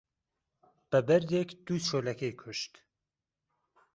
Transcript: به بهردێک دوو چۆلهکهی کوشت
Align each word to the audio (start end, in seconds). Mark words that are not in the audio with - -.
به 0.89 0.99
بهردێک 1.07 1.49
دوو 1.65 1.83
چۆلهکهی 1.87 2.37
کوشت 2.41 2.73